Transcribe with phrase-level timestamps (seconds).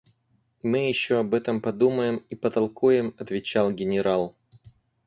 [0.63, 4.35] –Мы еще об этом подумаем и потолкуем,– отвечал генерал.